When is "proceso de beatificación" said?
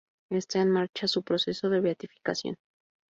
1.21-2.55